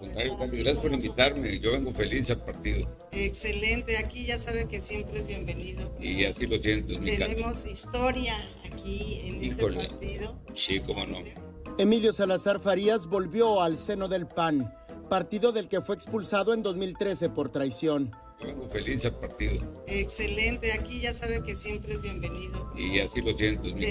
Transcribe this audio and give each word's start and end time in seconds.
gracias 0.00 0.78
por 0.78 0.92
invitarme. 0.92 1.58
Yo 1.60 1.72
vengo 1.72 1.92
feliz 1.92 2.30
al 2.30 2.44
partido. 2.44 2.88
Excelente, 3.12 3.96
aquí 3.98 4.24
ya 4.26 4.38
sabe 4.38 4.68
que 4.68 4.80
siempre 4.80 5.20
es 5.20 5.26
bienvenido. 5.26 5.94
Y 6.00 6.24
así 6.24 6.46
lo 6.46 6.58
siento. 6.58 6.98
Tenemos 7.00 7.66
historia 7.66 8.34
aquí 8.64 9.20
en 9.24 9.44
este 9.44 9.66
partido. 9.66 10.40
Sí, 10.54 10.80
cómo 10.80 11.06
no. 11.06 11.18
Emilio 11.78 12.12
Salazar 12.12 12.60
Farías 12.60 13.06
volvió 13.06 13.62
al 13.62 13.78
seno 13.78 14.08
del 14.08 14.26
PAN, 14.26 14.74
partido 15.08 15.52
del 15.52 15.68
que 15.68 15.80
fue 15.80 15.94
expulsado 15.94 16.52
en 16.52 16.62
2013 16.62 17.30
por 17.30 17.50
traición. 17.50 18.10
Yo 18.40 18.46
vengo 18.46 18.68
feliz 18.68 19.04
al 19.04 19.14
partido. 19.18 19.82
Excelente, 19.86 20.72
aquí 20.72 21.00
ya 21.00 21.12
sabe 21.12 21.42
que 21.42 21.56
siempre 21.56 21.94
es 21.94 22.02
bienvenido. 22.02 22.70
Y 22.76 23.00
así 23.00 23.20
lo 23.20 23.36
siento, 23.36 23.68
mi 23.74 23.86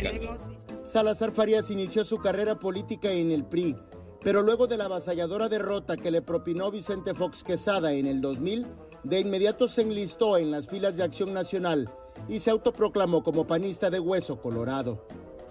Salazar 0.84 1.32
Farías 1.32 1.70
inició 1.70 2.04
su 2.04 2.18
carrera 2.18 2.58
política 2.58 3.12
en 3.12 3.32
el 3.32 3.46
PRI, 3.46 3.76
pero 4.24 4.42
luego 4.42 4.68
de 4.68 4.78
la 4.78 4.86
avasalladora 4.86 5.50
derrota 5.50 5.98
que 5.98 6.12
le 6.12 6.22
propinó 6.22 6.72
Vicente 6.72 7.14
Fox 7.14 7.44
Quesada 7.44 7.94
en 7.94 8.08
el 8.08 8.22
2000, 8.22 8.68
de 9.04 9.20
inmediato 9.20 9.68
se 9.68 9.82
enlistó 9.82 10.38
en 10.38 10.52
las 10.52 10.68
filas 10.68 10.98
de 10.98 11.04
Acción 11.04 11.34
Nacional 11.34 11.92
y 12.28 12.40
se 12.40 12.50
autoproclamó 12.50 13.24
como 13.24 13.48
panista 13.48 13.90
de 13.90 14.00
hueso 14.00 14.42
colorado. 14.42 15.08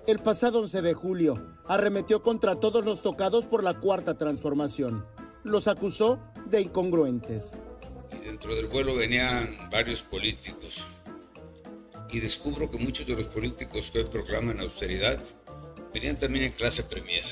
El 0.06 0.18
pasado 0.20 0.60
11 0.60 0.82
de 0.82 0.94
julio, 0.94 1.56
arremetió 1.66 2.22
contra 2.22 2.56
todos 2.56 2.84
los 2.84 3.02
tocados 3.02 3.46
por 3.46 3.62
la 3.62 3.78
cuarta 3.78 4.16
transformación. 4.16 5.06
Los 5.44 5.68
acusó 5.68 6.18
de 6.46 6.60
incongruentes 6.62 7.58
dentro 8.28 8.54
del 8.54 8.66
vuelo 8.66 8.94
venían 8.94 9.70
varios 9.70 10.02
políticos 10.02 10.86
y 12.10 12.20
descubro 12.20 12.70
que 12.70 12.78
muchos 12.78 13.06
de 13.06 13.16
los 13.16 13.24
políticos 13.24 13.90
que 13.90 14.00
hoy 14.00 14.04
proclaman 14.04 14.60
austeridad 14.60 15.18
venían 15.94 16.18
también 16.18 16.44
en 16.44 16.52
clase 16.52 16.84
premier 16.84 17.24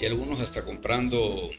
y 0.00 0.06
algunos 0.06 0.40
hasta 0.40 0.64
comprando 0.64 1.50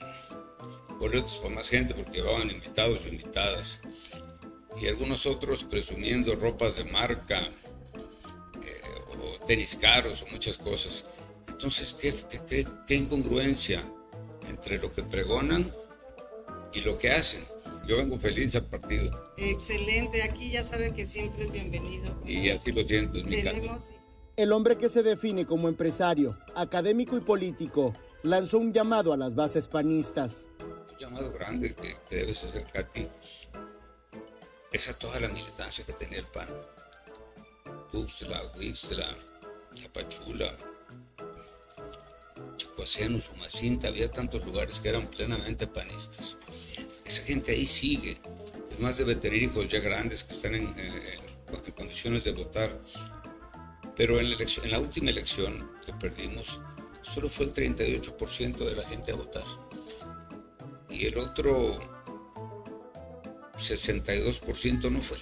boletos 0.99 1.37
para 1.37 1.55
más 1.55 1.69
gente 1.69 1.93
porque 1.93 2.17
llevaban 2.17 2.49
invitados 2.49 3.05
o 3.05 3.07
invitadas 3.07 3.79
y 4.81 4.87
algunos 4.87 5.25
otros 5.25 5.63
presumiendo 5.63 6.35
ropas 6.35 6.75
de 6.75 6.85
marca 6.85 7.39
eh, 7.39 8.81
o 9.09 9.45
tenis 9.45 9.75
caros 9.75 10.23
o 10.23 10.27
muchas 10.31 10.57
cosas. 10.57 11.05
Entonces, 11.47 11.93
¿qué, 11.93 12.13
qué, 12.47 12.67
qué 12.87 12.95
incongruencia 12.95 13.83
entre 14.49 14.79
lo 14.79 14.91
que 14.91 15.03
pregonan 15.03 15.69
y 16.73 16.81
lo 16.81 16.97
que 16.97 17.11
hacen? 17.11 17.43
Yo 17.87 17.97
vengo 17.97 18.17
feliz 18.17 18.55
al 18.55 18.65
partido. 18.65 19.33
Excelente, 19.37 20.23
aquí 20.23 20.51
ya 20.51 20.63
saben 20.63 20.93
que 20.93 21.05
siempre 21.05 21.43
es 21.43 21.51
bienvenido. 21.51 22.15
Y 22.25 22.49
así 22.49 22.71
lo 22.71 22.87
siento, 22.87 23.17
es 23.17 23.25
mi 23.25 23.43
El 24.35 24.51
hombre 24.51 24.77
que 24.77 24.89
se 24.89 25.03
define 25.03 25.45
como 25.45 25.67
empresario, 25.67 26.37
académico 26.55 27.17
y 27.17 27.21
político, 27.21 27.93
lanzó 28.23 28.57
un 28.57 28.73
llamado 28.73 29.13
a 29.13 29.17
las 29.17 29.35
bases 29.35 29.67
panistas. 29.67 30.47
Un 30.59 30.97
llamado 30.99 31.31
grande 31.31 31.73
que, 31.73 31.97
debes 32.15 32.43
hacer, 32.43 32.65
Katy, 32.71 33.07
es 34.71 34.89
a 34.89 34.97
toda 34.97 35.19
la 35.19 35.27
militancia 35.27 35.85
que 35.85 35.93
tenía 35.93 36.19
el 36.19 36.27
PAN. 36.27 36.47
Tuxtla, 37.91 38.51
Huixtla, 38.55 39.15
Chapachula, 39.73 40.55
Chicoaceno, 42.57 43.19
Sumacinta, 43.19 43.89
había 43.89 44.11
tantos 44.11 44.45
lugares 44.45 44.79
que 44.79 44.89
eran 44.89 45.07
plenamente 45.07 45.67
panistas 45.67 46.37
esa 47.11 47.23
gente 47.23 47.51
ahí 47.51 47.67
sigue. 47.67 48.17
Es 48.69 48.79
más, 48.79 48.97
debe 48.97 49.15
tener 49.15 49.43
hijos 49.43 49.67
ya 49.67 49.79
grandes 49.79 50.23
que 50.23 50.31
están 50.31 50.55
en, 50.55 50.73
condiciones 51.75 52.23
de 52.23 52.31
votar. 52.31 52.79
Pero 53.97 54.19
en 54.19 54.29
la, 54.29 54.37
en 54.37 54.71
la 54.71 54.79
última 54.79 55.09
elección 55.09 55.69
que 55.85 55.91
perdimos, 55.93 56.61
solo 57.01 57.29
fue 57.29 57.45
el 57.45 57.53
38% 57.53 58.57
de 58.57 58.75
la 58.75 58.83
gente 58.83 59.11
a 59.11 59.15
votar. 59.15 59.43
Y 60.89 61.05
el 61.05 61.17
otro 61.17 61.79
62% 63.57 64.91
no 64.91 65.01
fue. 65.01 65.17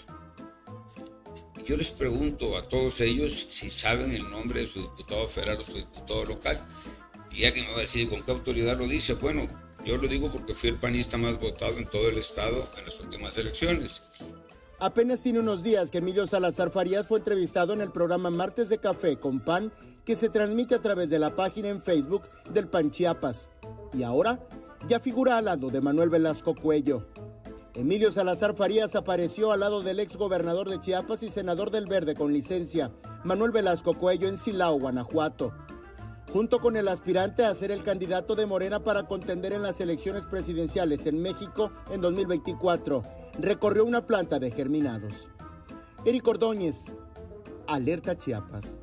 Yo 1.66 1.78
les 1.78 1.92
pregunto 1.92 2.58
a 2.58 2.68
todos 2.68 3.00
ellos 3.02 3.48
si 3.50 3.70
saben 3.70 4.12
el 4.12 4.30
nombre 4.30 4.62
de 4.62 4.68
su 4.68 4.82
diputado 4.82 5.28
federal 5.28 5.60
o 5.60 5.64
su 5.64 5.74
diputado 5.74 6.26
local. 6.26 6.68
Y 7.32 7.46
alguien 7.46 7.66
me 7.68 7.74
va 7.74 7.78
a 7.78 7.82
decir 7.82 8.10
con 8.10 8.24
qué 8.24 8.32
autoridad 8.32 8.78
lo 8.78 8.88
dice. 8.88 9.14
Bueno, 9.14 9.48
yo 9.86 9.98
lo 9.98 10.08
digo 10.08 10.32
porque 10.32 10.56
fui 10.56 10.70
el 10.70 10.80
panista 10.80 11.18
más 11.18 11.40
votado 11.40 11.78
en 11.78 11.86
todo 11.86 12.10
el 12.10 12.18
estado 12.18 12.68
en 12.78 12.86
las 12.86 13.00
últimas 13.00 13.38
elecciones. 13.38 14.02
Apenas 14.80 15.22
tiene 15.22 15.40
unos 15.40 15.62
días 15.62 15.92
que 15.92 16.00
Emilio 16.00 16.26
Salazar 16.26 16.72
Farías 16.72 17.06
fue 17.06 17.20
entrevistado 17.20 17.74
en 17.74 17.82
el 17.82 17.92
programa 17.92 18.30
Martes 18.30 18.70
de 18.70 18.78
Café 18.78 19.18
con 19.18 19.42
Pan, 19.42 19.72
que 20.10 20.16
se 20.16 20.30
transmite 20.30 20.74
a 20.74 20.82
través 20.82 21.12
de 21.12 21.20
la 21.20 21.36
página 21.36 21.70
en 21.70 21.84
Facebook 21.84 22.24
del 22.52 22.68
Pan 22.68 22.90
Chiapas. 22.90 23.52
Y 23.94 24.02
ahora 24.02 24.40
ya 24.88 25.00
figura 25.00 25.38
al 25.38 25.46
lado 25.46 25.70
de 25.70 25.82
Manuel 25.82 26.10
Velasco 26.10 26.56
Cuello. 26.56 27.06
Emilio 27.76 28.12
Salazar 28.12 28.56
Farías 28.56 28.96
apareció 28.96 29.52
al 29.52 29.60
lado 29.60 29.84
del 29.84 30.00
ex 30.00 30.18
gobernador 30.18 30.68
de 30.68 30.80
Chiapas 30.80 31.22
y 31.22 31.30
senador 31.30 31.70
del 31.70 31.86
Verde 31.86 32.16
con 32.16 32.34
licencia, 32.34 32.92
Manuel 33.24 33.52
Velasco 33.52 34.00
Cuello 34.00 34.28
en 34.28 34.40
Silao, 34.40 34.80
Guanajuato 34.80 35.54
junto 36.34 36.60
con 36.60 36.76
el 36.76 36.88
aspirante 36.88 37.46
a 37.46 37.54
ser 37.54 37.70
el 37.70 37.84
candidato 37.84 38.34
de 38.34 38.48
Morena 38.48 38.84
para 38.84 39.04
contender 39.04 39.54
en 39.54 39.62
las 39.62 39.80
elecciones 39.80 40.26
presidenciales 40.26 41.06
en 41.06 41.22
México 41.22 41.72
en 41.92 42.02
2024, 42.02 43.04
recorrió 43.40 43.86
una 43.86 44.08
planta 44.08 44.40
de 44.40 44.50
germinados. 44.50 45.30
Eric 46.04 46.28
Ordóñez, 46.28 46.96
Alerta 47.68 48.16
Chiapas. 48.16 48.80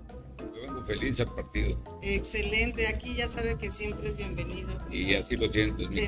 Feliz 0.86 1.18
al 1.20 1.34
partido. 1.34 1.76
Excelente, 2.02 2.86
aquí 2.86 3.14
ya 3.14 3.28
sabe 3.28 3.58
que 3.58 3.70
siempre 3.70 4.08
es 4.08 4.16
bienvenido. 4.16 4.70
Y 4.90 5.14
así 5.14 5.36
lo 5.36 5.50
siento, 5.50 5.82
es 5.82 5.90
mi 5.90 6.06